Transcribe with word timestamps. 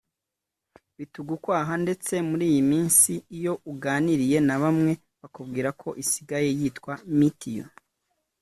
bitugukwaha 0.97 1.73
ndetse 1.83 2.13
muri 2.29 2.43
iyi 2.51 2.61
minsi 2.71 3.11
iyo 3.37 3.53
uganiriye 3.71 4.37
na 4.47 4.55
bamwe 4.61 4.91
bakubwira 5.21 5.69
ko 5.81 5.89
isigaye 6.03 6.49
yitwa 6.59 6.93
Me 7.17 7.29
to 7.39 7.49
you 7.57 7.67